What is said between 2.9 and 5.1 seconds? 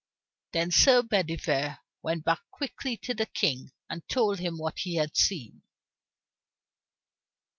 to the King, and told him what he